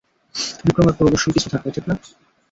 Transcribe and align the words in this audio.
বিক্রমের 0.65 0.95
পরে 0.97 1.09
অবশ্যই 1.09 1.35
কিছু 1.35 1.47
থাকবে, 1.49 1.69
ঠিক 1.75 1.85
না? 1.89 1.95